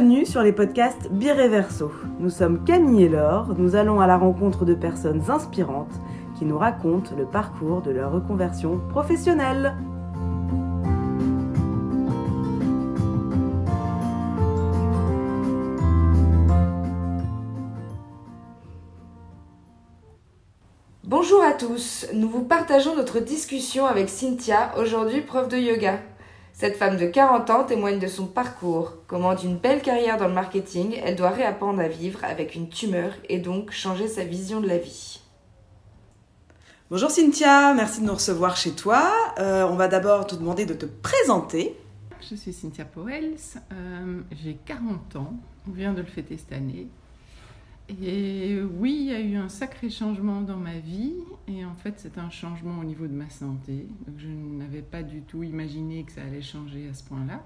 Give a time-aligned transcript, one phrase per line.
[0.00, 1.92] Bienvenue sur les podcasts Bireverso.
[2.20, 5.92] Nous sommes Camille et Laure, nous allons à la rencontre de personnes inspirantes
[6.38, 9.76] qui nous racontent le parcours de leur reconversion professionnelle.
[21.04, 25.98] Bonjour à tous, nous vous partageons notre discussion avec Cynthia, aujourd'hui prof de yoga.
[26.60, 30.34] Cette femme de 40 ans témoigne de son parcours, comment d'une belle carrière dans le
[30.34, 34.68] marketing, elle doit réapprendre à vivre avec une tumeur et donc changer sa vision de
[34.68, 35.22] la vie.
[36.90, 39.10] Bonjour Cynthia, merci de nous recevoir chez toi.
[39.38, 41.74] Euh, on va d'abord te demander de te présenter.
[42.28, 43.38] Je suis Cynthia Poels,
[43.72, 45.32] euh, j'ai 40 ans,
[45.66, 46.88] on vient de le fêter cette année.
[48.02, 51.14] Et oui, il y a eu un sacré changement dans ma vie.
[51.48, 53.88] Et en fait, c'est un changement au niveau de ma santé.
[54.06, 57.44] Donc, je n'avais pas du tout imaginé que ça allait changer à ce point-là.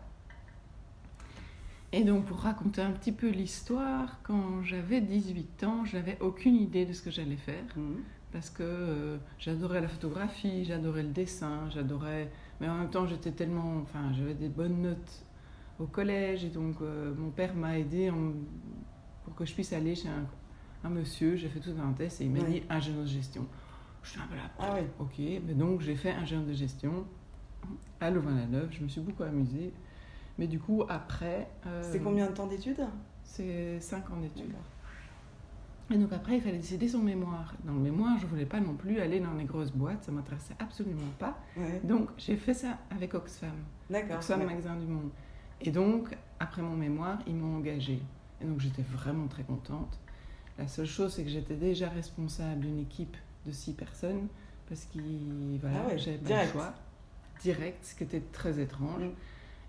[1.92, 6.56] Et donc, pour raconter un petit peu l'histoire, quand j'avais 18 ans, je n'avais aucune
[6.56, 7.64] idée de ce que j'allais faire.
[7.76, 7.94] Mmh.
[8.32, 12.30] Parce que euh, j'adorais la photographie, j'adorais le dessin, j'adorais.
[12.60, 13.78] Mais en même temps, j'étais tellement.
[13.82, 15.24] Enfin, j'avais des bonnes notes
[15.78, 16.44] au collège.
[16.44, 18.32] Et donc, euh, mon père m'a aidé en
[19.24, 21.36] pour que je puisse aller chez un, monsieur.
[21.36, 23.46] J'ai fait tout un test et il m'a dit ingénieur de gestion.
[24.02, 24.50] Je suis un peu là.
[24.58, 24.86] Ah oui.
[24.98, 27.06] Ok, mais donc j'ai fait ingénieur de gestion
[28.00, 28.68] à Louvain-la-Neuve.
[28.70, 29.72] Je me suis beaucoup amusée.
[30.38, 31.48] Mais du coup, après.
[31.66, 32.86] Euh, c'est combien de temps d'études?
[33.22, 34.54] C'est 5 ans d'études.
[35.90, 37.54] Et donc après, il fallait décider son mémoire.
[37.64, 40.12] Dans le mémoire, je ne voulais pas non plus aller dans les grosses boîtes, ça
[40.12, 41.38] ne m'intéressait absolument pas.
[41.82, 43.50] Donc j'ai fait ça avec Oxfam.
[43.90, 44.16] D'accord.
[44.16, 45.10] Oxfam Magasin du Monde.
[45.60, 48.02] Et donc, après mon mémoire, ils m'ont engagée.
[48.44, 49.98] Et donc j'étais vraiment très contente.
[50.58, 54.28] La seule chose, c'est que j'étais déjà responsable d'une équipe de six personnes
[54.68, 54.98] parce que
[55.60, 56.74] voilà, ah j'avais pas le choix.
[57.42, 59.02] Direct, ce qui était très étrange.
[59.02, 59.12] Mm.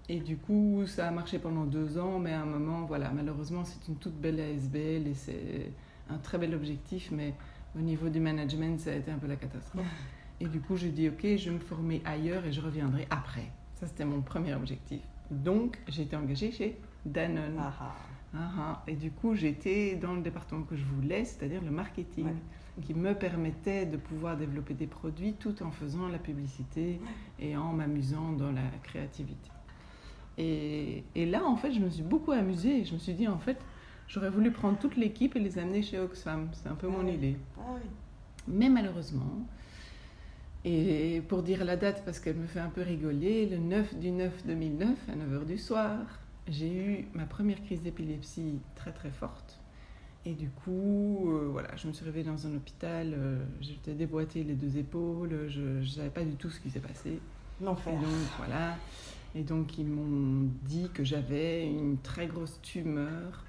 [0.07, 3.63] Et du coup, ça a marché pendant deux ans, mais à un moment, voilà, malheureusement,
[3.65, 5.71] c'est une toute belle ASBL et c'est
[6.09, 7.33] un très bel objectif, mais
[7.75, 9.85] au niveau du management, ça a été un peu la catastrophe.
[10.41, 13.49] Et du coup, j'ai dit, ok, je vais me former ailleurs et je reviendrai après.
[13.75, 14.99] Ça, c'était mon premier objectif.
[15.31, 17.55] Donc, j'ai été engagée chez Danone.
[17.57, 17.73] Ah ah.
[17.79, 18.14] Ah, ah.
[18.87, 22.27] Et du coup, j'étais dans le département que je voulais, c'est-à-dire le marketing,
[22.81, 26.99] qui me permettait de pouvoir développer des produits tout en faisant la publicité
[27.39, 29.49] et en m'amusant dans la créativité.
[30.37, 32.83] Et, et, là, en fait, je me suis beaucoup amusée.
[32.83, 33.57] Je me suis dit, en fait,
[34.07, 36.49] j'aurais voulu prendre toute l'équipe et les amener chez Oxfam.
[36.51, 37.37] C'est un peu mon idée.
[38.47, 39.47] Mais malheureusement,
[40.65, 44.11] et pour dire la date, parce qu'elle me fait un peu rigoler, le 9 du
[44.11, 45.99] 9 2009, à 9h du soir,
[46.47, 49.59] j'ai eu ma première crise d'épilepsie très très forte.
[50.25, 54.43] Et du coup, euh, voilà, je me suis réveillée dans un hôpital, euh, j'étais déboîtée
[54.43, 57.19] les deux épaules, je ne savais pas du tout ce qui s'est passé.
[57.61, 57.93] L'enfer.
[57.93, 58.75] Et donc, voilà.
[59.35, 63.45] Et donc, ils m'ont dit que j'avais une très grosse tumeur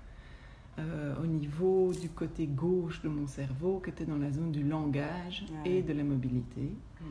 [0.78, 4.62] euh, au niveau du côté gauche de mon cerveau, qui était dans la zone du
[4.62, 6.60] langage et de la mobilité.
[6.60, 7.04] Mm.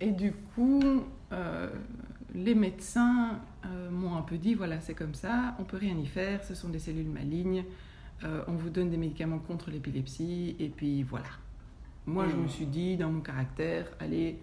[0.00, 1.02] Et du coup,
[2.34, 6.06] les médecins euh, m'ont un peu dit voilà, c'est comme ça, on peut rien y
[6.06, 7.64] faire, ce sont des cellules malignes,
[8.24, 11.28] euh, on vous donne des médicaments contre l'épilepsie, et puis voilà.
[12.06, 12.48] Moi, je me mmh.
[12.48, 14.38] suis dit, dans mon caractère, allez,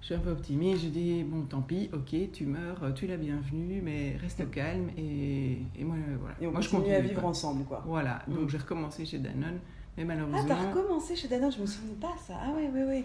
[0.00, 3.16] je suis un peu optimiste, je dis bon, tant pis, ok, tu meurs, tu l'as
[3.16, 6.34] bienvenue, mais reste calme, et, moi, voilà.
[6.40, 7.82] Et on moi, continue je à vivre ensemble, quoi.
[7.86, 8.48] Voilà, donc mmh.
[8.48, 9.58] j'ai recommencé chez Danone,
[9.96, 10.40] mais malheureusement.
[10.42, 12.34] Ah, t'as recommencé chez Danone, je me souviens pas ça.
[12.40, 13.04] Ah, oui, oui, oui.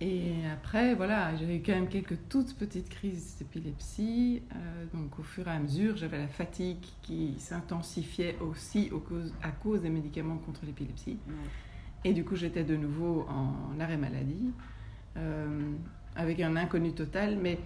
[0.00, 4.42] Et après, voilà, j'avais eu quand même quelques toutes petites crises d'épilepsie.
[4.54, 8.90] Euh, donc, au fur et à mesure, j'avais la fatigue qui s'intensifiait aussi
[9.42, 11.18] à cause des médicaments contre l'épilepsie.
[12.04, 14.52] Et du coup, j'étais de nouveau en arrêt maladie,
[15.16, 15.72] euh,
[16.16, 17.38] avec un inconnu total.
[17.40, 17.58] Mais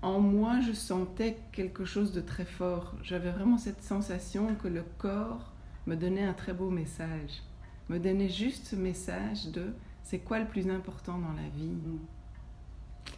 [0.00, 2.94] en moi, je sentais quelque chose de très fort.
[3.02, 5.52] J'avais vraiment cette sensation que le corps
[5.86, 7.42] me donnait un très beau message.
[7.90, 9.72] Me donnait juste ce message de
[10.08, 11.76] c'est quoi le plus important dans la vie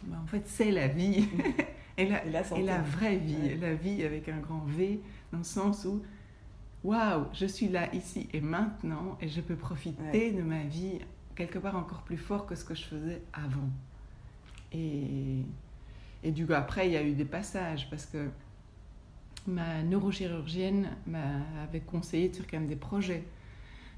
[0.03, 1.25] ben, En fait, c'est la vie.
[1.97, 4.99] et, la, et, la, vraie vie, la vie avec un grand V,
[5.31, 6.01] dans le sens où,
[6.83, 10.99] waouh, je suis là, ici et maintenant, et je peux profiter de ma vie
[11.33, 13.69] quelque part encore plus fort que ce que je faisais avant.
[14.73, 15.45] Et,
[16.23, 18.29] et du coup, après, il y a eu des passages, parce que
[19.47, 23.23] ma neurochirurgienne m'avait conseillé de faire quand même des projets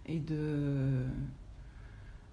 [0.06, 1.08] et de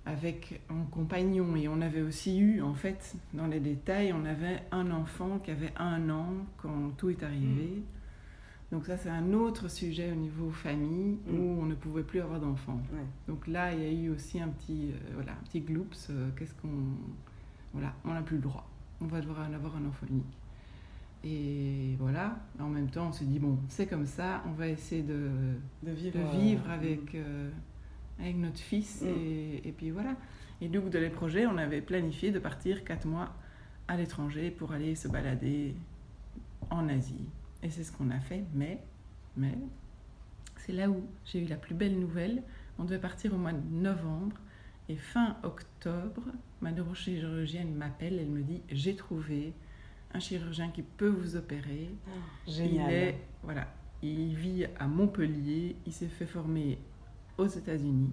[0.06, 4.62] avec mon compagnon et on avait aussi eu, en fait, dans les détails, on avait
[4.70, 6.26] un enfant qui avait un an
[6.56, 7.66] quand tout est arrivé.
[7.66, 7.82] Mm.
[8.72, 11.38] Donc ça, c'est un autre sujet au niveau famille mm.
[11.38, 12.80] où on ne pouvait plus avoir d'enfants.
[13.28, 16.08] Donc là, il y a eu aussi un petit, euh, voilà, un petit gloops.
[16.10, 16.68] Euh, qu'est-ce qu'on...
[17.72, 18.68] Voilà, on n'a plus le droit.
[19.00, 20.36] On va devoir en avoir un enfant unique.
[21.22, 25.02] Et voilà, en même temps, on s'est dit, bon, c'est comme ça, on va essayer
[25.02, 25.28] de,
[25.82, 27.14] de vivre, de vivre avec,
[28.20, 29.02] avec notre fils.
[29.02, 30.16] Et, et, puis voilà.
[30.60, 33.34] Et donc, de les projets, on avait planifié de partir quatre mois
[33.88, 35.74] à l'étranger pour aller se balader
[36.70, 37.26] en Asie.
[37.62, 38.78] Et c'est ce qu'on a fait, mais,
[39.36, 39.58] mais
[40.56, 42.42] c'est là où j'ai eu la plus belle nouvelle.
[42.78, 44.36] On devait partir au mois de novembre
[44.88, 46.22] et fin octobre,
[46.60, 49.52] ma neurochirurgienne m'appelle, elle me dit j'ai trouvé
[50.12, 51.90] un chirurgien qui peut vous opérer.
[52.08, 52.90] Oh, génial.
[52.90, 53.68] Il est voilà,
[54.02, 56.78] il vit à Montpellier, il s'est fait former
[57.40, 58.12] aux États-Unis.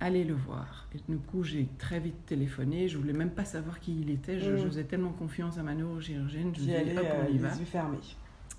[0.00, 0.88] Allez le voir.
[0.94, 2.88] Et du coup, j'ai très vite téléphoné.
[2.88, 4.40] Je voulais même pas savoir qui il était.
[4.40, 6.52] Je, je faisais tellement confiance à ma neurochirurgienne.
[6.54, 7.50] Je J'y dis, allais hop, on y euh, va.
[7.52, 7.98] les yeux fermés.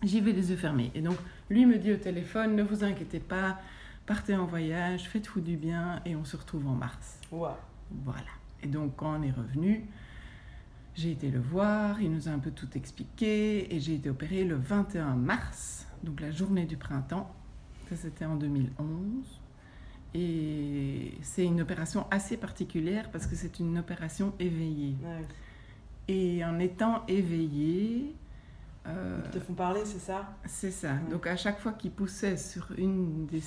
[0.02, 0.92] J'y vais les yeux fermés.
[0.96, 1.18] Et donc,
[1.50, 3.60] lui me dit au téléphone, ne vous inquiétez pas,
[4.06, 7.20] partez en voyage, faites-vous du bien et on se retrouve en mars.
[7.32, 7.50] Wow.
[8.04, 8.22] Voilà.
[8.62, 9.86] Et donc, quand on est revenu,
[10.96, 14.46] j'ai été le voir, il nous a un peu tout expliqué et j'ai été opérée
[14.46, 17.34] le 21 mars, donc la journée du printemps.
[17.90, 19.42] Ça, c'était en 2011.
[20.16, 24.96] Et c'est une opération assez particulière parce que c'est une opération éveillée.
[25.04, 25.26] Ouais.
[26.08, 28.14] Et en étant éveillée,
[28.88, 30.36] euh, Ils te font parler, c'est ça?
[30.46, 30.94] C'est ça.
[30.94, 31.12] Ouais.
[31.12, 33.42] Donc à chaque fois qu'il poussait sur une des,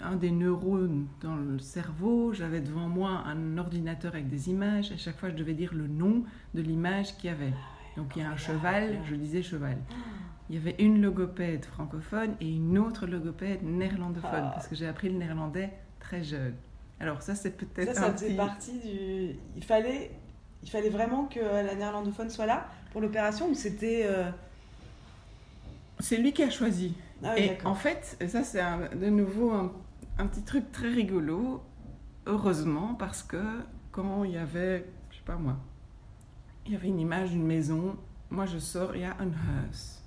[0.00, 4.92] un des neurones dans le cerveau, j'avais devant moi un ordinateur avec des images.
[4.92, 6.24] À chaque fois, je devais dire le nom
[6.54, 7.54] de l'image qu'il y avait.
[7.96, 9.78] Donc il y a un cheval, je disais cheval.
[10.48, 14.50] Il y avait une logopède francophone et une autre logopède néerlandophone Ah.
[14.52, 15.70] parce que j'ai appris le néerlandais
[16.00, 16.54] très jeune.
[16.98, 18.36] Alors ça, c'est Ça, peut-être ça un faisait petit...
[18.36, 19.36] partie du.
[19.56, 20.10] Il fallait,
[20.62, 24.02] il fallait vraiment que la néerlandophone soit là pour l'opération ou c'était.
[24.06, 24.30] euh,
[25.98, 26.94] C'est lui qui a choisi.
[27.22, 28.62] Ah oui, Et en fait, ça c'est
[28.96, 29.72] de nouveau un,
[30.18, 31.62] un petit truc très rigolo,
[32.26, 33.42] heureusement, parce que
[33.92, 35.56] quand il y avait, je sais pas moi,
[36.66, 37.96] il y avait une image d'une maison,
[38.30, 39.28] moi je sors, il y a un
[39.66, 40.02] house.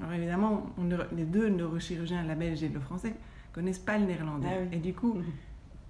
[0.00, 3.14] Alors évidemment, on les deux neurochirurgiens, la belge et le français,
[3.54, 4.48] connaissent pas le néerlandais.
[4.50, 4.76] Ah oui.
[4.76, 5.16] Et du coup,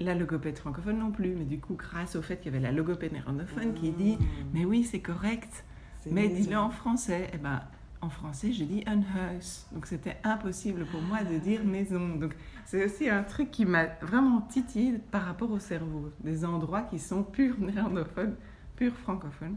[0.00, 1.34] la logopède francophone non plus.
[1.34, 4.19] Mais du coup, grâce au fait qu'il y avait la logopède néerlandophone qui dit,
[4.52, 5.64] mais oui, c'est correct,
[6.11, 7.31] mais dis-le en français.
[7.32, 7.62] Eh ben,
[8.00, 9.66] en français, je dis un house.
[9.72, 12.16] Donc c'était impossible pour moi de dire maison.
[12.16, 12.34] Donc
[12.66, 16.10] c'est aussi un truc qui m'a vraiment titillé par rapport au cerveau.
[16.20, 18.37] Des endroits qui sont purs néerlandophones,
[18.76, 19.56] purs francophones.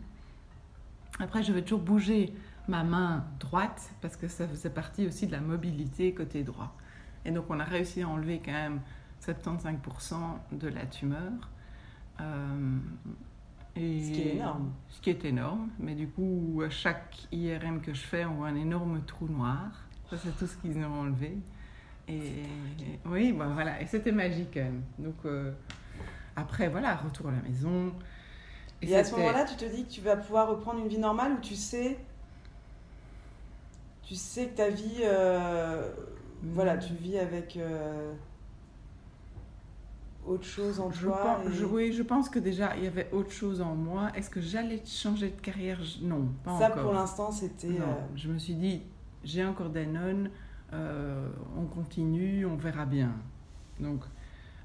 [1.20, 2.34] Après, je vais toujours bouger
[2.68, 6.76] ma main droite parce que ça faisait partie aussi de la mobilité côté droit.
[7.28, 8.80] Et donc on a réussi à enlever quand même
[9.22, 10.16] 75%
[10.54, 11.32] de la tumeur.
[12.22, 12.78] Euh,
[13.76, 14.72] et- Ce qui est énorme.
[14.90, 15.70] Ce qui est énorme.
[15.80, 19.68] Mais du coup, à chaque IRM que je fais, on voit un énorme trou noir.
[20.10, 21.38] Ça, c'est tout ce qu'ils ont enlevé.
[22.08, 22.44] Et
[23.06, 23.82] oui, bah, voilà.
[23.82, 24.82] Et c'était magique quand même.
[24.98, 25.52] Donc, euh,
[26.38, 27.94] après, voilà, retour à la maison.
[28.82, 31.34] Et à ce moment-là, tu te dis que tu vas pouvoir reprendre une vie normale
[31.34, 32.00] ou tu sais.
[34.04, 35.02] Tu sais que ta vie.
[35.02, 35.92] euh.
[36.44, 37.58] Voilà, tu vis avec.
[37.58, 38.14] euh,
[40.26, 41.40] autre chose en Je toi.
[41.42, 44.10] pense, et- je- oui, je pense que déjà, il y avait autre chose en moi.
[44.14, 45.80] Est-ce que j'allais changer de carrière?
[46.02, 46.84] Non, pas Ça, encore.
[46.84, 47.68] pour l'instant, c'était.
[47.80, 47.84] Euh,
[48.16, 48.82] je me suis dit,
[49.24, 50.30] j'ai encore Danone,
[50.74, 53.14] euh, on continue, on verra bien.
[53.80, 54.02] Donc,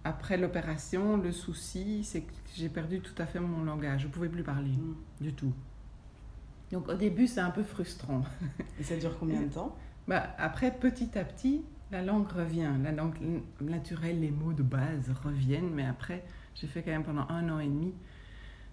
[0.05, 4.01] après l'opération, le souci, c'est que j'ai perdu tout à fait mon langage.
[4.03, 4.97] Je ne pouvais plus parler Mm.
[5.21, 5.53] du tout.
[6.73, 8.23] Donc, au début, c'est un peu frustrant.
[8.81, 9.77] Et ça dure combien de temps?
[10.09, 12.71] Bah, après, petit à petit, la langue revient.
[12.83, 13.17] La langue
[13.61, 15.71] naturelle, les mots de base reviennent.
[15.71, 17.95] Mais après, j'ai fait quand même pendant un an et demi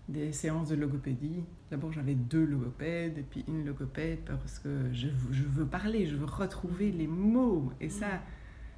[0.07, 1.43] des séances de logopédie.
[1.69, 6.15] D'abord, j'avais deux logopèdes et puis une logopède parce que je, je veux parler, je
[6.15, 7.71] veux retrouver les mots.
[7.79, 8.07] Et ça,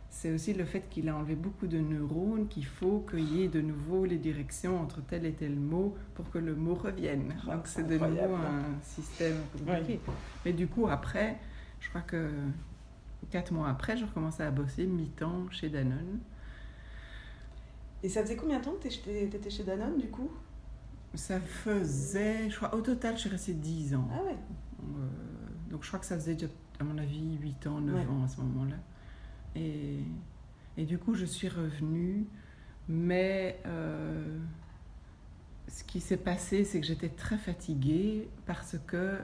[0.09, 3.47] c'est aussi le fait qu'il a enlevé beaucoup de neurones, qu'il faut qu'il y ait
[3.47, 7.33] de nouveau les directions entre tel et tel mot pour que le mot revienne.
[7.45, 10.01] Donc, c'est de nouveau un système compliqué.
[10.45, 11.37] Mais du coup, après,
[11.81, 12.31] je crois que
[13.29, 16.19] quatre mois après, je recommençais à bosser mi-temps chez Danone.
[18.03, 20.31] Et ça faisait combien de temps que tu étais chez Danone, du coup?
[21.13, 24.07] Ça faisait, je crois, au total, je suis restée 10 ans.
[24.11, 24.37] Ah ouais
[24.83, 25.07] Euh,
[25.69, 28.05] donc je crois que ça faisait déjà, à mon avis, 8 ans, 9 Ouais.
[28.07, 28.77] ans à ce moment-là.
[29.55, 29.99] Et,
[30.77, 32.25] et du coup, je suis revenue,
[32.87, 34.39] mais euh,
[35.67, 39.17] ce qui s'est passé, c'est que j'étais très fatiguée parce que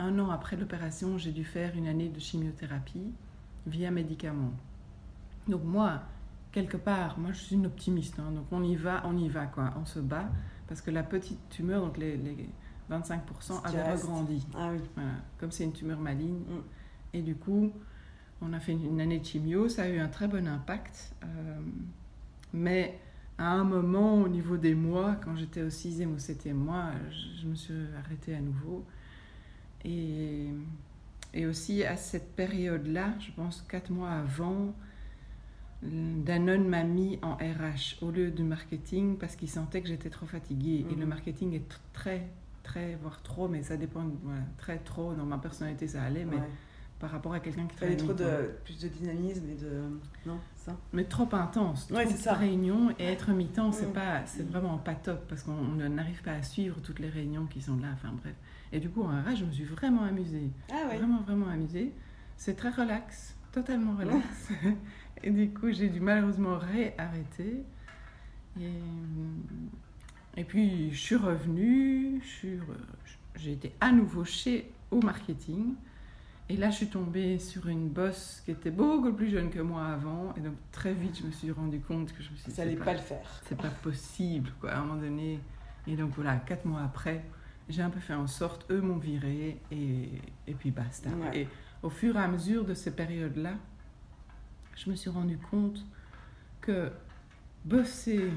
[0.00, 3.12] un an après l'opération, j'ai dû faire une année de chimiothérapie
[3.66, 4.52] via médicaments.
[5.48, 6.02] Donc moi,
[6.52, 9.46] quelque part, moi je suis une optimiste, hein, donc on y va, on y va,
[9.46, 10.28] quoi, on se bat,
[10.68, 12.48] parce que la petite tumeur, donc les, les
[12.90, 14.46] 25% Ce qui avait regrandi.
[14.54, 14.80] Ah oui.
[14.94, 16.38] Voilà, comme c'est une tumeur maligne.
[16.38, 16.62] Mm.
[17.14, 17.72] Et du coup,
[18.40, 21.14] on a fait une, une année de chimio, ça a eu un très bon impact.
[21.24, 21.60] euh,
[22.52, 22.98] mais
[23.38, 27.42] à un moment, au niveau des mois, quand j'étais au sixième ou septième mois, je,
[27.42, 28.84] je me suis arrêtée à nouveau.
[29.84, 30.46] Et,
[31.34, 34.74] et aussi à cette période-là, je pense quatre mois avant,
[35.82, 40.26] Danone m'a mis en RH au lieu du marketing parce qu'il sentait que j'étais trop
[40.26, 40.84] fatiguée.
[40.90, 41.08] Et le mhm.
[41.08, 42.26] marketing est très,
[42.62, 44.04] très, voire trop, mais ça dépend,
[44.58, 45.14] très trop.
[45.14, 46.36] Dans ma personnalité, ça allait, mais
[46.98, 49.82] par rapport à quelqu'un qui fait trop de plus de dynamisme et de
[50.26, 50.38] non?
[50.60, 51.88] Ça mais trop intense.
[51.88, 52.34] Trop c'est ça.
[52.34, 56.42] réunion et être mi-temps c'est pas c'est vraiment pas top parce qu'on n'arrive pas à
[56.42, 58.34] suivre toutes les réunions qui sont là enfin bref.
[58.72, 60.50] Et du coup en RH je me suis vraiment amusée.
[60.72, 61.92] Ah vraiment vraiment amusée.
[62.36, 64.50] C'est très relax totalement relax.
[65.22, 67.64] Et du coup j'ai dû malheureusement réarrêter.
[68.60, 68.70] Et
[70.36, 72.22] et puis je suis revenue
[73.36, 75.74] j'ai été à nouveau chez au marketing
[76.50, 79.86] et là, je suis tombée sur une bosse qui était beaucoup plus jeune que moi
[79.86, 80.34] avant.
[80.36, 82.56] Et donc, très vite, je me suis rendu compte que je me suis dit.
[82.56, 83.40] Ça n'allait pas, le faire.
[83.48, 85.38] C'est pas possible, quoi, à un moment donné.
[85.86, 87.24] Et donc, voilà, quatre mois après,
[87.68, 90.08] j'ai un peu fait en sorte, eux m'ont viré, et,
[90.48, 91.08] et puis basta.
[91.34, 91.46] Et
[91.84, 93.54] au fur et à mesure de ces périodes-là,
[94.74, 95.86] je me suis rendu compte
[96.60, 96.90] que
[97.64, 98.28] bosser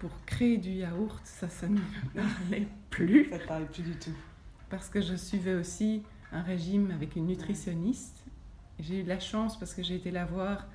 [0.00, 1.80] pour créer du yaourt, ça, ça ne me
[2.16, 3.30] parlait plus.
[3.30, 4.16] Ça ne parlait plus du tout.
[4.68, 8.24] Parce que je suivais aussi un régime avec une nutritionniste.
[8.78, 10.66] J'ai eu de la chance parce que j'ai été la voir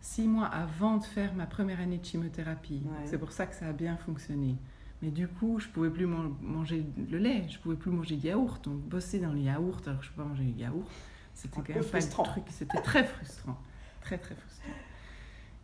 [0.00, 2.82] six mois avant de faire ma première année de chimiothérapie.
[3.04, 4.56] C'est pour ça que ça a bien fonctionné.
[5.02, 8.64] Mais du coup, je pouvais plus manger le lait, je pouvais plus manger de yaourt.
[8.64, 10.88] Donc bosser dans les yaourts alors que je ne peux pas manger du yaourt,
[11.34, 12.44] c'était quand même pas le truc.
[12.48, 13.58] C'était très frustrant,
[14.00, 14.72] très très frustrant.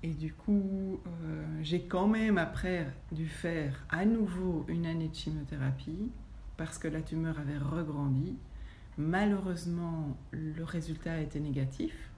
[0.03, 5.15] Et du coup, euh, j'ai quand même après dû faire à nouveau une année de
[5.15, 6.11] chimiothérapie
[6.57, 8.37] parce que la tumeur avait regrandi.
[8.99, 12.11] Malheureusement, le résultat a été négatif.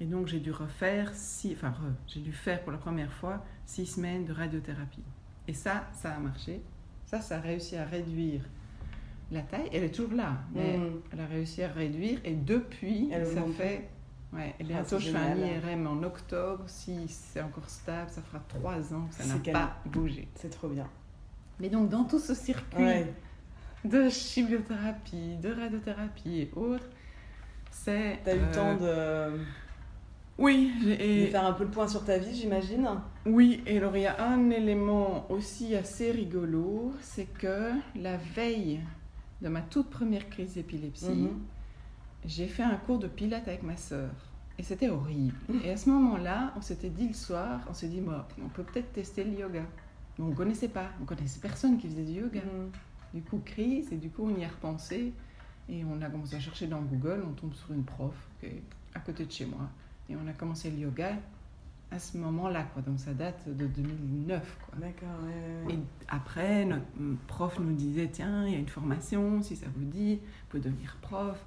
[0.00, 1.74] Et donc, j'ai dû refaire, six, enfin,
[2.06, 5.04] j'ai dû faire pour la première fois six semaines de radiothérapie.
[5.46, 6.60] Et ça, ça a marché.
[7.06, 8.40] Ça, ça a réussi à réduire
[9.30, 9.68] la taille.
[9.72, 11.00] Elle est toujours là, mais mm.
[11.12, 12.20] elle a réussi à réduire.
[12.24, 13.88] Et depuis, elle ça fait.
[14.32, 16.64] Ouais, et bientôt, ah, je fais un IRM en octobre.
[16.66, 20.28] Si c'est encore stable, ça fera trois ans que ça n'a pas bougé.
[20.34, 20.88] C'est trop bien.
[21.60, 23.04] Mais donc, dans tout ce circuit
[23.84, 26.88] de chimiothérapie, de radiothérapie et autres.
[27.70, 28.18] C'est.
[28.24, 29.38] T'as eu le temps de.
[30.36, 31.26] Oui, et...
[31.26, 32.88] de faire un peu le point sur ta vie, j'imagine.
[33.24, 38.80] Oui, et alors il y a un élément aussi assez rigolo, c'est que la veille
[39.42, 41.38] de ma toute première crise d'épilepsie, mhm.
[42.24, 44.10] j'ai fait un cours de pilates avec ma sœur.
[44.58, 45.34] Et c'était horrible.
[45.64, 48.00] Et à ce moment-là, on s'était dit le soir, on s'est dit,
[48.42, 49.62] on peut peut-être tester le yoga.
[50.16, 52.40] Mais on ne connaissait pas, on connaissait personne qui faisait du yoga.
[52.40, 52.70] Mhm
[53.14, 55.12] du coup crise et du coup on y a repensé
[55.68, 58.62] et on a commencé à chercher dans Google, on tombe sur une prof qui est
[58.94, 59.70] à côté de chez moi
[60.10, 61.12] et on a commencé le yoga
[61.90, 64.78] à ce moment-là quoi, donc ça date de 2009 quoi.
[64.78, 65.70] D'accord.
[65.70, 65.78] Et
[66.08, 66.84] après notre
[67.28, 70.62] prof nous disait tiens il y a une formation si ça vous dit, vous pouvez
[70.62, 71.42] devenir prof.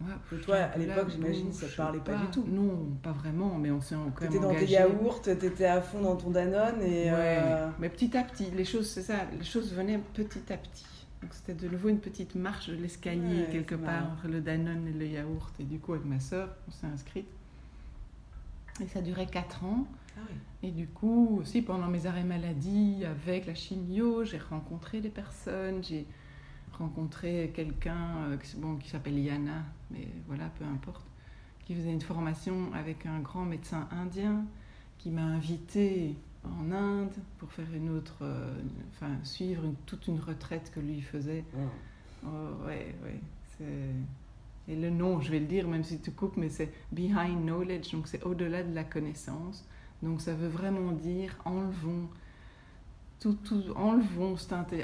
[0.00, 2.44] Ouais, toi, à l'époque, j'imagine, ça ne parlait pas, du tout.
[2.48, 5.80] Non, pas vraiment, mais on s'est quand même étais dans tes yaourts, tu étais à
[5.80, 7.04] fond dans ton Danone et...
[7.06, 11.01] Euh, mais petit à petit, les choses, c'est ça, les choses venaient petit à petit.
[11.22, 14.92] Donc c'était de nouveau une petite marche de l'escalier quelque part entre le Danone et
[14.92, 15.54] le yaourt.
[15.60, 17.28] Et du coup, avec ma soeur, on s'est inscrite.
[18.80, 19.86] Et ça durait 4 ans.
[20.16, 20.20] Ah
[20.62, 25.82] et du coup, aussi pendant mes arrêts maladie, avec la chimio, j'ai rencontré des personnes.
[25.84, 26.06] J'ai
[26.72, 31.06] rencontré quelqu'un euh, bon, qui s'appelle Yana, mais voilà, peu importe,
[31.64, 34.44] qui faisait une formation avec un grand médecin indien
[34.98, 40.72] qui m'a invité en Inde pour faire une autre, euh, enfin suivre toute une retraite
[40.74, 41.44] que lui faisait.
[42.24, 42.28] Oh,
[42.66, 43.20] ouais, ouais.
[44.68, 47.92] Et le nom, je vais le dire, même si tu coupes, mais c'est behind knowledge,
[47.92, 49.66] donc c'est au-delà de la connaissance.
[50.02, 52.08] Donc ça veut vraiment dire enlevons
[53.20, 54.34] tout, tout enlevons,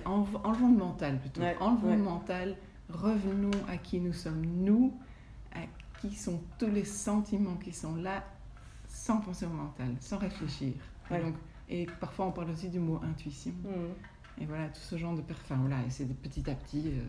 [0.05, 2.57] enlevons le mental plutôt, enlevons le mental,
[2.89, 4.95] revenons à qui nous sommes nous,
[5.53, 5.61] à
[6.01, 8.25] qui sont tous les sentiments qui sont là,
[8.87, 10.75] sans penser au mental, sans réfléchir.
[11.11, 11.35] Donc,
[11.71, 13.53] et parfois, on parle aussi du mot intuition.
[13.65, 14.43] Mm.
[14.43, 15.57] Et voilà, tout ce genre de parfum.
[15.61, 16.85] Voilà, et c'est petit à petit.
[16.87, 17.03] Euh,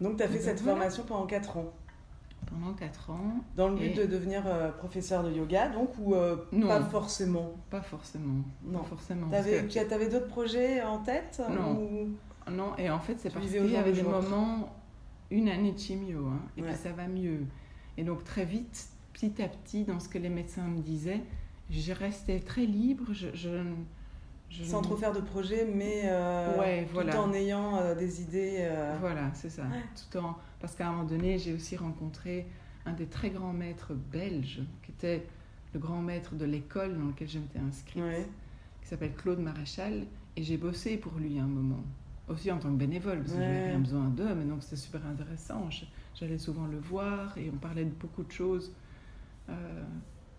[0.00, 1.72] donc, tu as fait cette formation pendant 4 ans
[2.46, 3.34] Pendant 4 ans.
[3.56, 7.52] Dans le but de devenir euh, professeur de yoga, donc, ou euh, pas forcément?
[7.70, 8.42] Pas forcément.
[8.64, 9.28] Non, pas forcément.
[9.28, 12.08] Tu avais, d'autres projets en tête Non.
[12.50, 14.74] Non, et en fait, c'est parce qu'il y avait des moments,
[15.30, 17.44] une année de chimio, hein, et puis ça va mieux.
[17.96, 21.20] Et donc, très vite, petit à petit, dans ce que les médecins me disaient,
[21.70, 23.04] je restais très libre.
[23.12, 28.56] Je, je, Sans trop faire de projet, mais euh, tout en ayant euh, des idées.
[28.60, 29.64] Euh, voilà, c'est ça.
[29.94, 30.36] Tout en...
[30.60, 32.46] Parce qu'à un moment donné, j'ai aussi rencontré
[32.86, 35.26] un des très grands maîtres belges, qui était
[35.72, 38.02] le grand maître de l'école dans laquelle je m'étais inscrite,
[38.82, 41.82] qui s'appelle Claude Maréchal, et j'ai bossé pour lui un moment.
[42.28, 44.76] aussi en tant que bénévole, parce que je n'avais rien besoin d'eux, mais donc c'était
[44.76, 45.68] super intéressant.
[46.14, 48.72] J'allais souvent le voir et on parlait de beaucoup de choses,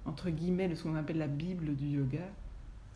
[0.06, 2.28] entre guillemets, de ce qu'on appelle la Bible du yoga,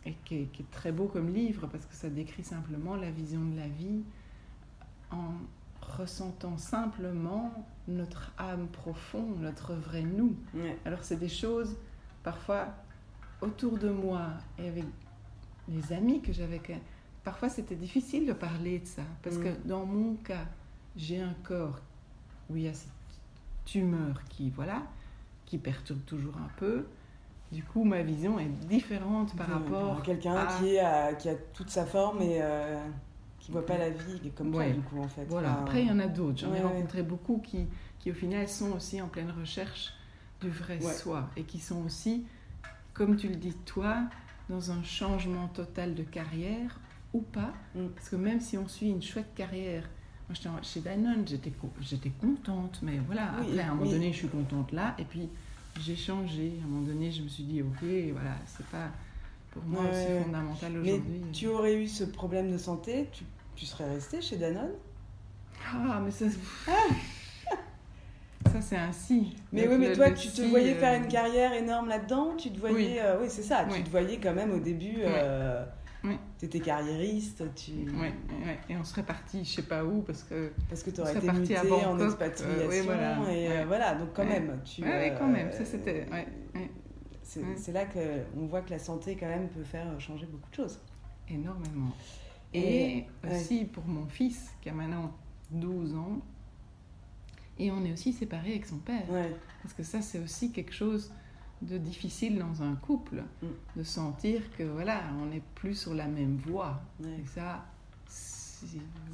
[0.04, 3.10] et qui est, qui est, très beau comme livre, parce que ça décrit simplement la
[3.10, 4.02] vision de la vie
[5.10, 5.34] en
[5.80, 7.52] ressentant simplement
[7.88, 10.36] notre âme profonde, notre vrai nous.
[10.84, 11.76] Alors c'est des choses,
[12.22, 12.68] parfois,
[13.40, 14.84] autour de moi et avec
[15.68, 16.60] les amis que j'avais
[17.24, 19.66] parfois c'était difficile de parler de ça, parce que mm.
[19.66, 20.46] dans mon cas,
[20.96, 21.80] j'ai un corps
[22.48, 22.90] où il y a cette
[23.64, 24.82] tumeur qui, voilà,
[25.46, 26.86] qui perturbe toujours un peu.
[27.52, 31.70] Du coup, ma vision est différente par rapport à quelqu'un qui, a, qui a toute
[31.70, 32.76] sa forme et euh,
[33.38, 35.24] qui voit pas la vie comme toi, du coup, en fait.
[35.28, 35.52] Voilà.
[35.52, 36.38] Après, il y en a d'autres.
[36.38, 37.66] J'en ai rencontré beaucoup qui,
[38.00, 39.92] qui, au final, sont aussi en pleine recherche
[40.40, 42.26] du vrai soi et qui sont aussi,
[42.92, 44.02] comme tu le dis toi,
[44.48, 46.80] dans un changement total de carrière
[47.14, 47.52] ou pas.
[47.76, 47.86] Mm.
[47.94, 49.88] Parce que même si on suit une chouette carrière,
[50.28, 54.28] moi chez Danone, j'étais, j'étais contente, mais voilà, après à un moment donné je suis
[54.28, 55.28] contente là, et puis
[55.80, 56.52] j'ai changé.
[56.60, 58.88] À un moment donné, je me suis dit, ok, voilà, c'est pas
[59.50, 61.20] pour moi aussi fondamental aujourd'hui.
[61.24, 64.72] Mais tu aurais eu ce problème de santé, tu, tu serais restée chez Danone?
[65.72, 66.26] Ah, mais ça.
[68.52, 69.34] Ça, c'est ainsi.
[69.52, 72.60] Mais oui, mais toi, tu te voyais faire euh, une carrière énorme là-dedans Tu te
[72.60, 72.76] voyais.
[72.76, 73.66] Oui, euh, c'est ça.
[73.70, 74.98] Tu te voyais quand même au début.
[75.00, 75.64] Euh,
[76.38, 77.72] tu étais carrière,iste tu...
[78.68, 80.52] Et on serait parti je sais pas où parce que...
[80.68, 82.70] Parce que tu aurais été muté en expatriation.
[82.70, 84.60] Euh, voilà, et euh, voilà, donc quand même.
[84.64, 86.06] Tu, oui, quand même, ça c'était...
[87.22, 90.80] C'est là qu'on voit que la santé quand même peut faire changer beaucoup de choses.
[91.28, 91.92] Énormément.
[92.54, 95.12] Et, aussi pour mon fils qui a maintenant
[95.50, 96.20] 12 ans,
[97.58, 99.06] et on est aussi séparés avec son père.
[99.62, 101.12] Parce que ça c'est aussi quelque chose
[101.62, 103.46] de difficile dans un couple, mm.
[103.76, 106.80] de sentir que voilà, on n'est plus sur la même voie.
[107.02, 107.64] Et ça,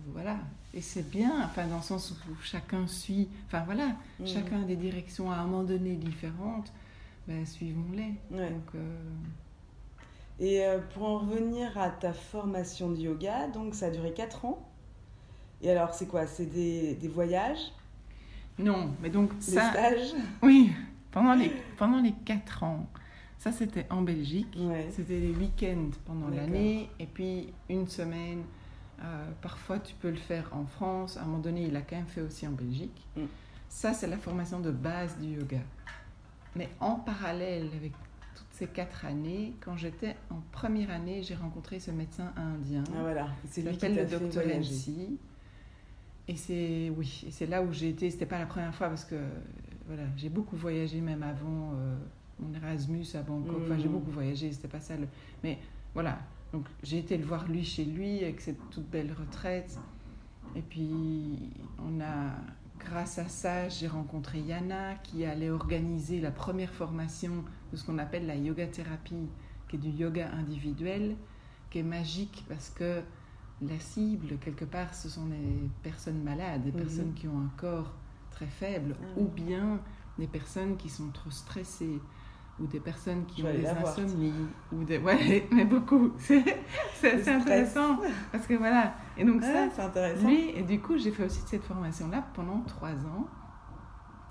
[0.09, 0.39] voilà.
[0.75, 3.89] Et c'est bien, enfin, dans le sens où chacun suit, enfin voilà,
[4.19, 4.27] mm.
[4.27, 6.73] chacun a des directions à un moment donné différentes,
[7.29, 8.15] ben, suivons-les.
[8.33, 8.51] Euh,
[10.41, 14.45] Et euh, pour en revenir à ta formation de yoga, donc ça a duré 4
[14.45, 14.69] ans.
[15.63, 16.27] Et alors, c'est quoi?
[16.27, 17.73] C'est des, des voyages?
[18.59, 20.15] Non, mais donc des stages?
[20.43, 20.73] Oui,
[21.13, 22.89] pendant les, pendant les quatre ans,
[23.39, 24.59] ça c'était en Belgique.
[24.91, 28.43] C'était les week-ends pendant l'année et puis une semaine.
[29.01, 31.17] Euh, parfois tu peux le faire en France.
[31.17, 33.07] À un moment donné, il a quand même fait aussi en Belgique.
[33.17, 33.23] Mm.
[33.69, 35.61] Ça, c'est la formation de base du yoga.
[36.55, 37.93] Mais en parallèle avec
[38.37, 42.85] toutes ces quatre années, quand j'étais en première année, j'ai rencontré ce médecin indien.
[42.95, 44.45] Ah voilà, c'est lui qui le docteur
[46.29, 48.11] Et c'est oui, c'est là où j'ai été.
[48.11, 49.17] C'était pas la première fois parce que
[49.87, 51.97] voilà, j'ai beaucoup voyagé même avant euh,
[52.39, 53.63] mon Erasmus à Bangkok.
[53.65, 53.93] Enfin, j'ai mm.
[53.93, 54.97] beaucoup voyagé, c'était pas ça.
[54.97, 55.07] Le...
[55.43, 55.59] Mais
[55.95, 56.19] voilà,
[56.53, 59.79] donc j'ai été le voir lui chez lui avec cette toute belle retraite.
[60.55, 61.39] Et puis
[61.79, 62.35] on a,
[62.79, 67.99] grâce à ça, j'ai rencontré Yana qui allait organiser la première formation de ce qu'on
[67.99, 69.29] appelle la yoga thérapie,
[69.69, 71.17] qui est du yoga individuel,
[71.71, 73.01] qui est magique parce que
[73.63, 76.75] la cible, quelque part, ce sont des personnes malades, des mm-hmm.
[76.75, 77.95] personnes qui ont un corps
[78.33, 79.81] très faibles, ah ou bien
[80.19, 82.01] des personnes qui sont trop stressées,
[82.61, 84.99] ou des personnes qui ont des insomnies, ou des...
[84.99, 86.13] Ouais, mais beaucoup.
[86.19, 87.99] C'est intéressant,
[88.31, 88.95] parce que voilà.
[89.17, 90.27] Et donc ça, c'est intéressant.
[90.27, 93.27] Lui, et du coup, j'ai fait aussi cette formation-là pendant trois ans.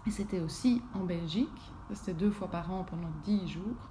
[0.08, 1.50] Et c'était aussi en Belgique.
[1.94, 3.90] C'était deux fois par an pendant dix jours.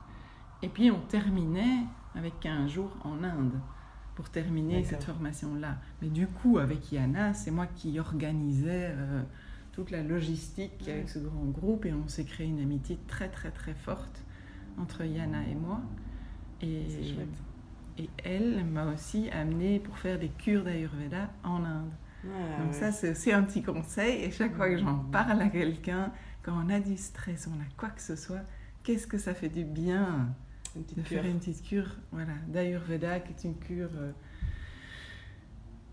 [0.62, 3.60] Et puis on terminait avec 15 jours en Inde
[4.14, 5.76] pour terminer cette formation-là.
[6.02, 9.22] Mais du coup, avec Yana, c'est moi qui organisais euh,
[9.72, 13.50] toute la logistique avec ce grand groupe et on s'est créé une amitié très très
[13.50, 14.24] très forte
[14.78, 15.80] entre Yana et moi.
[16.62, 16.86] Et,
[17.98, 21.92] et elle m'a aussi amené pour faire des cures d'Ayurveda en Inde.
[22.26, 24.22] Ah, Donc ça c'est aussi un petit conseil.
[24.24, 27.66] Et chaque fois que j'en parle à quelqu'un, quand on a du stress, on a
[27.76, 28.42] quoi que ce soit,
[28.82, 30.34] qu'est-ce que ça fait du bien
[30.76, 34.12] de faire une petite cure voilà, d'Ayurveda qui est une cure euh,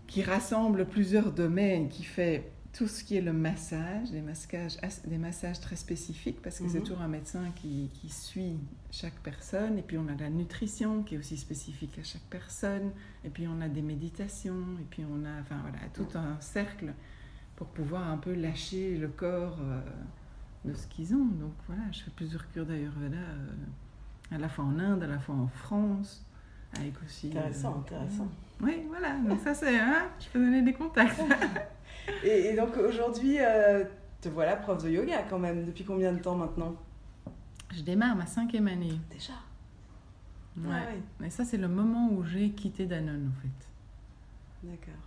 [0.06, 4.76] qui rassemble plusieurs domaines, qui fait tout ce qui est le massage, des massages,
[5.06, 6.84] des massages très spécifiques, parce que c'est mhm.
[6.84, 8.56] toujours un médecin qui, qui, suit
[8.90, 9.78] chaque personne.
[9.78, 12.92] Et puis on a la nutrition qui est aussi spécifique à chaque personne.
[13.24, 14.64] Et puis on a des méditations.
[14.80, 16.92] Et puis on a enfin, voilà, tout un cercle
[17.56, 19.80] pour pouvoir un peu lâcher le corps euh,
[20.64, 21.26] de ce qu'ils ont.
[21.26, 25.18] Donc voilà, je fais plusieurs cures d'Ayurveda, euh, à la fois en Inde, à la
[25.18, 26.24] fois en France.
[26.76, 28.28] Avec aussi, intéressant, euh, intéressant.
[28.60, 31.18] Oui, voilà, donc ça c'est, hein, je peux donner des contacts.
[32.24, 33.84] et, donc aujourd'hui, euh,
[34.20, 35.64] te voilà prof de yoga quand même.
[35.64, 36.74] Depuis combien de temps maintenant?
[37.74, 38.98] Je démarre ma cinquième année.
[39.10, 39.34] Déjà?
[40.56, 40.74] Ouais.
[40.74, 44.68] Ah Mais ça, c'est le moment où j'ai quitté Danone en fait.
[44.68, 45.02] D'accord.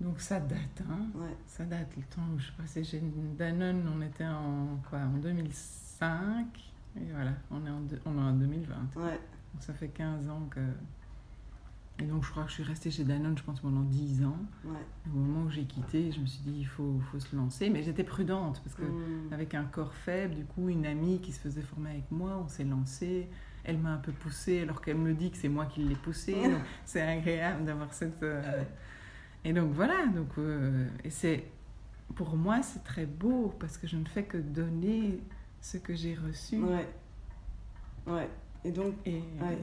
[0.00, 1.06] Donc ça date, hein.
[1.46, 3.02] Ça date le temps où je passais chez
[3.38, 6.46] Danone, on était en quoi En 2005.
[6.96, 8.74] Et voilà, on est en, on est en 2020.
[8.96, 9.20] Ouais.
[9.52, 10.60] Donc ça fait 15 ans que.
[12.00, 14.38] Et donc je crois que je suis restée chez Danone, je pense, pendant 10 ans.
[14.64, 14.72] Ouais.
[15.06, 17.68] Au moment où j'ai quitté, je me suis dit, il faut, faut se lancer.
[17.68, 19.32] Mais j'étais prudente, parce que Mmh.
[19.32, 22.48] avec un corps faible, du coup, une amie qui se faisait former avec moi, on
[22.48, 23.28] s'est lancé.
[23.64, 26.32] Elle m'a un peu poussée, alors qu'elle me dit que c'est moi qui l'ai poussée.
[26.50, 28.22] donc c'est agréable d'avoir cette.
[28.22, 28.62] euh,
[29.44, 31.44] Et donc voilà, donc, euh, et c'est.
[32.16, 35.20] Pour moi, c'est très beau, parce que je ne fais que donner
[35.60, 36.58] ce que j'ai reçu.
[36.62, 36.88] Ouais.
[38.06, 38.28] Ouais.
[38.64, 39.58] Et donc, Et, ouais.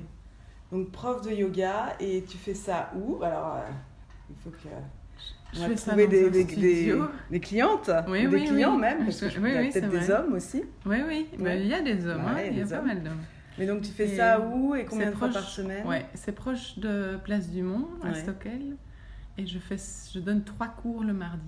[0.71, 3.23] Donc prof de yoga, et tu fais ça où?
[3.23, 3.71] Alors, euh,
[4.29, 4.57] il faut que.
[5.53, 6.93] je on va trouver des, des, des,
[7.31, 8.81] des clientes, Oui, ou des oui, clients oui.
[8.81, 10.63] même, parce que je- oui, il y a oui, peut-être des hommes aussi.
[10.85, 11.61] Oui, oui, Ouais.
[11.61, 12.87] il y a des hommes, Ouais, hein, il y a pas hommes.
[12.87, 13.21] mal d'hommes.
[13.57, 15.87] Mais donc tu fais Et ça où et combien de fois proche- par semaine?
[15.87, 18.13] Ouais, c'est proche de Place du Mont, à.
[18.13, 18.75] Stockel.
[19.39, 19.77] Et je, fais,
[20.13, 21.41] je donne trois cours le mardi.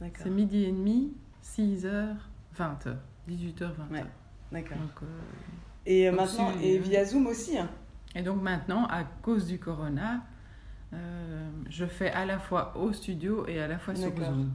[0.00, 0.20] D'accord.
[0.22, 1.12] C'est midi et demi,
[1.44, 2.14] 6h,
[2.58, 2.94] 20h.
[3.28, 3.92] 18h, 20h.
[3.92, 4.04] Ouais.
[4.52, 4.76] D'accord.
[5.02, 5.06] Euh,
[5.86, 7.56] Et euh, maintenant, et via Zoom aussi.
[7.58, 7.68] hein?
[8.14, 10.22] Et donc maintenant, à cause du corona,
[10.92, 14.10] euh, je fais à la fois au studio et à la fois sur.
[14.16, 14.50] Zoom.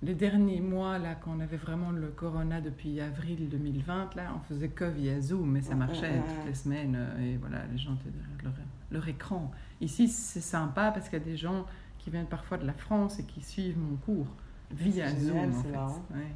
[0.00, 4.40] Les derniers mois, là, quand on avait vraiment le corona depuis avril 2020, là, on
[4.40, 6.22] faisait que via Zoom, mais ça Ouais, marchait ouais, ouais.
[6.36, 6.94] toutes les semaines.
[6.96, 8.52] euh, Et voilà, les gens étaient derrière leur,
[8.92, 9.50] leur écran.
[9.80, 11.66] Ici, c'est sympa parce qu'il y a des gens
[11.98, 14.28] qui viennent parfois de la France et qui suivent mon cours
[14.70, 16.14] via Zoom, génial, en fait.
[16.14, 16.34] Ouais.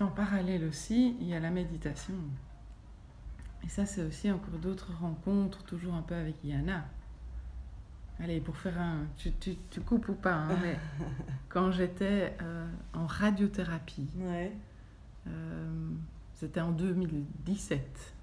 [0.00, 2.14] En parallèle aussi, il y a la méditation.
[3.66, 6.86] Et ça, c'est aussi encore d'autres rencontres, toujours un peu avec Yana.
[8.20, 9.00] Allez, pour faire un...
[9.18, 10.78] Tu, tu, tu coupes ou pas, hein, mais
[11.48, 14.52] quand j'étais euh, en radiothérapie, Ouais.
[15.26, 15.90] euh,
[16.34, 18.14] c'était en 2017.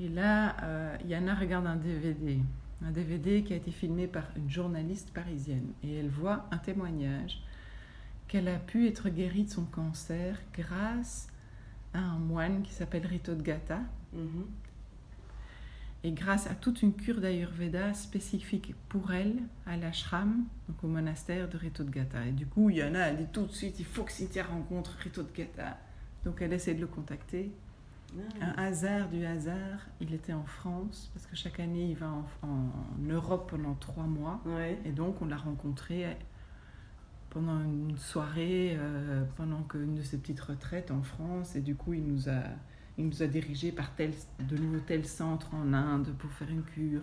[0.00, 2.40] Et là, euh, Yana regarde un DVD.
[2.84, 5.68] Un DVD qui a été filmé par une journaliste parisienne.
[5.84, 7.40] Et elle voit un témoignage
[8.28, 11.28] qu'elle a pu être guérie de son cancer grâce
[11.94, 13.80] à un moine qui s'appelle Rito Gata
[14.12, 14.44] Mhm.
[16.04, 21.48] et grâce à toute une cure d'Ayurveda spécifique pour elle à l'ashram, donc au monastère
[21.48, 22.26] de Rito Gata.
[22.26, 25.22] Et du coup, Yana a dit tout de suite, il faut que Cynthia rencontre Rito
[25.34, 25.78] Gata.
[26.24, 27.50] Donc elle essaie de le contacter.
[28.40, 28.44] Ah.
[28.58, 32.46] Un hasard du hasard, il était en France, parce que chaque année il va en,
[32.46, 32.68] en
[33.08, 34.42] Europe pendant trois mois.
[34.44, 34.78] Ouais.
[34.84, 36.04] Et donc on l'a rencontré
[37.32, 41.56] pendant une soirée, euh, pendant qu'une de ses petites retraites en France.
[41.56, 42.42] Et du coup, il nous a,
[42.98, 46.62] il nous a dirigés par tel, de nouveau tel centre en Inde pour faire une
[46.62, 47.02] cure.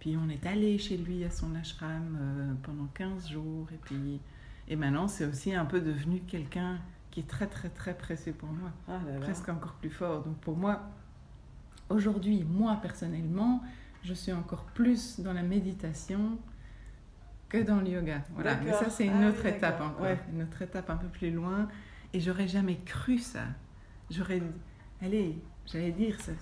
[0.00, 3.66] Puis on est allé chez lui à son ashram euh, pendant 15 jours.
[3.72, 4.20] Et, puis,
[4.68, 6.78] et maintenant, c'est aussi un peu devenu quelqu'un
[7.10, 9.20] qui est très, très, très précieux pour moi Ah là là.
[9.20, 10.22] presque encore plus fort.
[10.22, 10.80] Donc pour moi,
[11.90, 13.62] aujourd'hui, moi personnellement,
[14.02, 16.38] je suis encore plus dans la méditation
[17.48, 18.22] que dans le yoga.
[18.34, 18.56] Voilà.
[18.64, 20.18] Mais ça, c'est une Ah oui, autre étape encore, Ouais.
[20.32, 21.68] une autre étape un peu plus loin.
[22.12, 23.40] Et j'aurais jamais cru ça.
[24.10, 24.42] J'aurais,
[25.02, 26.32] allez, j'allais dire ça.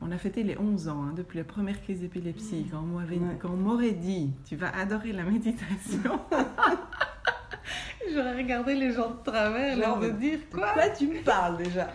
[0.00, 2.66] On a fêté les 11 ans hein, depuis la première crise d'épilepsie.
[2.70, 3.38] Quand on m'avait- Ouais.
[3.40, 6.20] quand on m'aurait dit, tu vas adorer la méditation.
[8.12, 10.72] J'aurais regardé les gens de travers, leur de dire quoi?
[10.74, 11.88] quoi tu me parles déjà?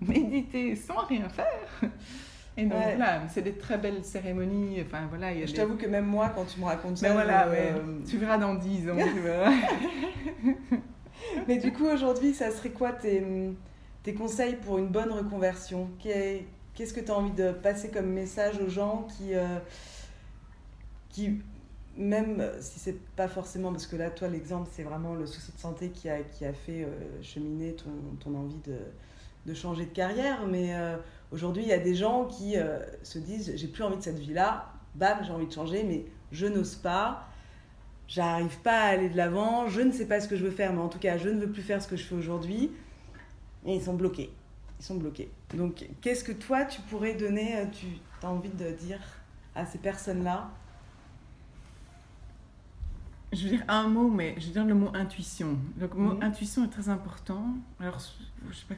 [0.00, 1.90] Méditer sans rien faire.
[2.58, 2.96] Et donc Ouais.
[2.98, 4.82] là, c'est des très belles cérémonies.
[4.84, 6.98] Enfin voilà, il y a Je des- t'avoue que même moi, quand tu me racontes
[6.98, 8.96] ça, voilà, je- mais tu verras dans 10 ans.
[8.96, 9.50] tu verras.
[11.48, 13.22] Mais du coup, aujourd'hui, ça serait quoi tes,
[14.02, 15.88] tes conseils pour une bonne reconversion?
[15.98, 16.44] Qu'est-
[16.74, 19.58] Qu'est-ce que tu as envie de passer comme message aux gens qui, euh,
[21.08, 21.40] qui
[21.96, 25.58] même si c'est pas forcément, parce que là, toi, l'exemple, c'est vraiment le souci de
[25.58, 26.88] santé qui a, qui a fait euh,
[27.20, 27.90] cheminer ton,
[28.20, 28.76] ton envie de,
[29.46, 30.96] de changer de carrière, mais euh,
[31.32, 34.18] aujourd'hui, il y a des gens qui euh, se disent, j'ai plus envie de cette
[34.18, 37.28] vie-là, bam, j'ai envie de changer, mais je n'ose pas
[38.08, 40.72] j'arrive pas à aller de l'avant, je ne sais pas ce que je veux faire,
[40.72, 42.72] mais en tout cas, je ne veux plus faire ce que je fais aujourd'hui.
[43.66, 44.32] Et ils sont bloqués.
[44.80, 45.30] Ils sont bloqués.
[45.54, 47.86] Donc, qu'est-ce que toi, tu pourrais donner, euh, tu
[48.22, 49.00] as envie de dire
[49.54, 50.48] à ces personnes-là?
[53.32, 55.58] Je veux dire un mot, mais je veux dire le mot intuition.
[55.76, 56.22] Donc, le mot Mhm.
[56.22, 57.44] intuition est très important.
[57.78, 57.98] Alors,
[58.48, 58.76] je sais pas,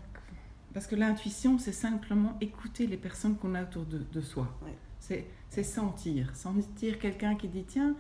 [0.73, 4.49] parce que l'intuition, c'est simplement écouter les personnes qu'on a autour de, de soi.
[4.65, 4.77] Ouais.
[5.49, 6.35] C'est, sentir.
[6.37, 7.97] Sentir quelqu'un qui dit tiens,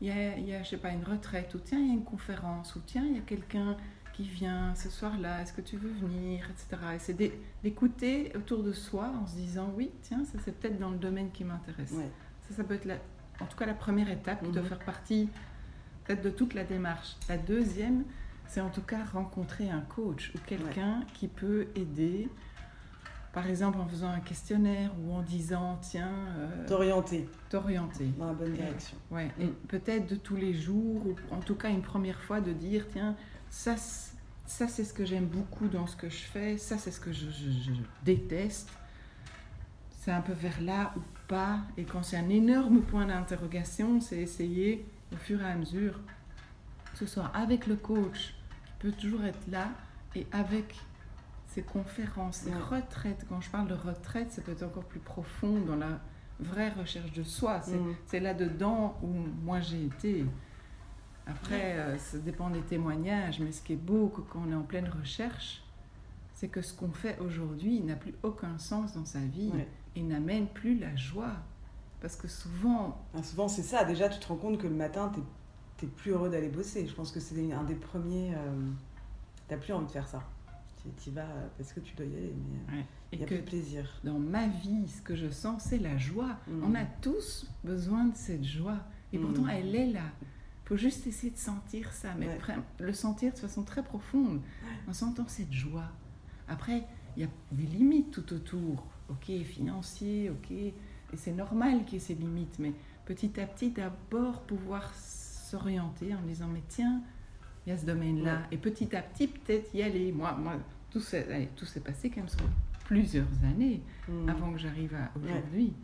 [0.00, 1.90] il y a, il y a, je sais pas, une retraite, ou tiens, il y
[1.90, 3.76] a une conférence, ou tiens, il y a quelqu'un
[4.14, 6.82] qui vient ce soir-là, est-ce que tu veux venir, etc.
[6.96, 10.78] Et c'est d'é- d'écouter autour de soi en se disant oui, tiens, ça c'est peut-être
[10.80, 11.92] dans le domaine qui m'intéresse.
[11.92, 12.10] Ouais.
[12.48, 12.96] Ça, ça peut être la,
[13.40, 14.68] en tout cas la première étape qui doit Mhm.
[14.68, 15.28] faire partie
[16.04, 17.14] peut-être de toute la démarche.
[17.28, 18.02] La deuxième,
[18.48, 22.28] c'est en tout cas rencontrer un coach ou quelqu'un qui peut aider
[23.32, 26.10] par exemple en faisant un questionnaire ou en disant tiens.
[26.38, 27.28] Euh, t'orienter.
[27.50, 28.06] T'orienter.
[28.18, 28.96] Dans la bonne direction.
[29.10, 29.30] Ouais.
[29.40, 32.86] Et peut-être de tous les jours, ou en tout cas une première fois, de dire
[32.90, 33.14] tiens,
[33.50, 37.00] ça, ça c'est ce que j'aime beaucoup dans ce que je fais, ça c'est ce
[37.00, 37.26] que je,
[38.02, 38.70] déteste.
[40.00, 41.60] C'est un peu vers là ou pas.
[41.76, 46.00] Et quand c'est un énorme point d'interrogation, c'est essayer au fur et à mesure,
[46.92, 48.34] que ce soit avec le coach,
[48.78, 49.70] peut toujours être là,
[50.14, 50.74] et avec
[51.48, 53.24] ces conférences, ces retraites.
[53.28, 56.00] Quand je parle de retraite, ça peut être encore plus profond dans la
[56.40, 57.60] vraie recherche de soi.
[58.06, 58.22] C'est mm.
[58.22, 59.08] là-dedans où
[59.44, 60.24] moi j'ai été.
[61.26, 64.62] Après, euh, ça dépend des témoignages, mais ce qui est beau quand on est en
[64.62, 65.62] pleine recherche,
[66.34, 69.52] c'est que ce qu'on fait aujourd'hui n'a plus aucun sens dans sa vie
[69.96, 71.34] et n'amène plus la joie.
[72.00, 73.04] Parce que souvent...
[73.16, 73.84] Ah, souvent, c'est ça.
[73.84, 75.20] Déjà, tu te rends compte que le matin, tu
[75.86, 76.86] n'es plus heureux d'aller bosser.
[76.86, 78.34] Je pense que c'est un des premiers...
[78.34, 78.70] Euh,
[79.48, 80.22] tu n'as plus envie de faire ça.
[81.02, 82.34] Tu y vas parce que tu dois y aller,
[82.70, 84.00] mais il y a plus de plaisir.
[84.04, 86.36] Dans ma vie, ce que je sens, c'est la joie.
[86.46, 86.64] Mm.
[86.64, 88.78] On a tous besoin de cette joie.
[89.12, 89.50] Et pourtant, mm.
[89.50, 90.04] elle est là.
[90.22, 92.38] Il faut juste essayer de sentir ça, mais
[92.78, 94.40] le sentir de façon très profonde,
[94.86, 95.90] en sentant cette joie.
[96.46, 96.84] Après,
[97.16, 98.86] il y a des limites tout autour.
[99.08, 100.50] Ok, financier, ok.
[100.50, 100.74] Et
[101.16, 102.74] c'est normal qu'il y ait ces limites, mais
[103.06, 104.92] petit à petit, d'abord pouvoir
[105.48, 107.02] s'orienter en disant, mais tiens,
[107.66, 108.42] il y a ce domaine-là.
[108.50, 110.12] Et petit à petit, peut-être y aller.
[110.12, 110.56] Moi, moi
[110.90, 112.40] tout s'est passé quand même sur
[112.84, 114.28] plusieurs années mm.
[114.28, 115.74] avant que j'arrive à aujourd'hui.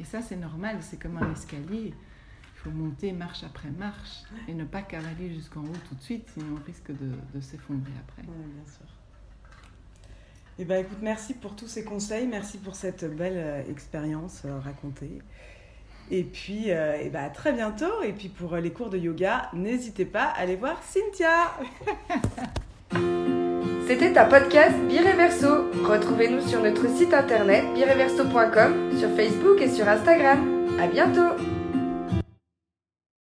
[0.00, 1.92] Et ça, c'est normal, c'est comme un escalier.
[1.94, 6.30] Il faut monter marche après marche et ne pas cavaler jusqu'en haut tout de suite,
[6.32, 8.22] sinon on risque de, de s'effondrer après.
[8.22, 8.86] Oui, bien sûr.
[10.58, 14.60] Eh ben, écoute, merci pour tous ces conseils, merci pour cette belle euh, expérience euh,
[14.60, 15.20] racontée.
[16.14, 18.02] Et puis, euh, eh ben, à très bientôt.
[18.04, 21.54] Et puis, pour les cours de yoga, n'hésitez pas à aller voir Cynthia.
[23.88, 25.70] C'était un podcast Bireverso.
[25.84, 30.68] Retrouvez-nous sur notre site internet bireverso.com, sur Facebook et sur Instagram.
[30.78, 31.51] À bientôt!